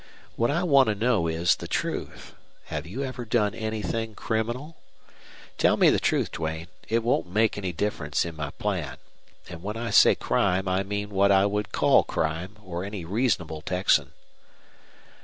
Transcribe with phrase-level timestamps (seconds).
[0.35, 2.33] What I want to know is the truth.
[2.73, 4.77] Have you ever done anything criminal?
[5.59, 6.69] Tell me the truth, Duane.
[6.89, 8.97] It won't make any difference in my plan.
[9.47, 13.61] And when I say crime I mean what I would call crime, or any reasonable
[13.61, 14.13] Texan."